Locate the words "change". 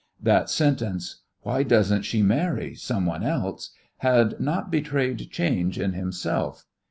5.29-5.77